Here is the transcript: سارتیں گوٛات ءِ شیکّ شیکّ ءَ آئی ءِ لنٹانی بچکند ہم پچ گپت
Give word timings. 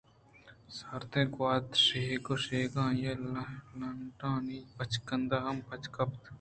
سارتیں 0.77 1.27
گوٛات 1.33 1.65
ءِ 1.75 1.83
شیکّ 1.85 2.25
شیکّ 2.45 2.73
ءَ 2.83 2.83
آئی 2.85 3.09
ءِ 3.11 3.21
لنٹانی 3.79 4.57
بچکند 4.77 5.29
ہم 5.45 5.57
پچ 5.67 5.83
گپت 5.93 6.21